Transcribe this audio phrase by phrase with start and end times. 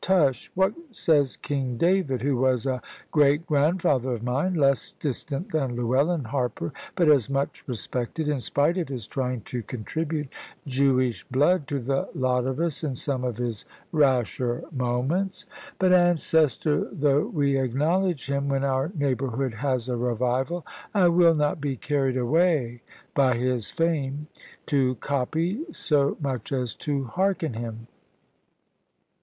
[0.03, 5.75] Tush, what says King David, who was a great grandfather of mine; less distant than
[5.75, 10.27] Llewellyn Harper, but as much respected; in spite of his trying to contribute
[10.65, 15.45] Jewish blood to the lot of us in some of his rasher moments?
[15.77, 20.65] But ancestor though we acknowledge him (when our neighbourhood has a revival),
[20.95, 22.81] I will not be carried away
[23.13, 24.29] by his fame
[24.65, 27.85] to copy, so much as to hearken him.